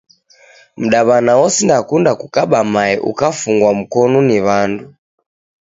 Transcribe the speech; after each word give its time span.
Mdawana 0.83 1.31
osindakunda 1.45 2.11
kukaba 2.19 2.59
mae 2.73 2.95
ukafungwa 3.09 3.71
mkonu 3.79 4.17
ni 4.27 4.37
wandu 4.45 4.85